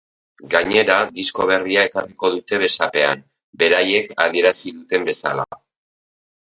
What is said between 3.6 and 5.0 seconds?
beraiek adierazi